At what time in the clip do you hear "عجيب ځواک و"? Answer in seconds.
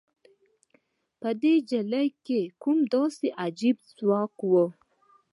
3.43-4.51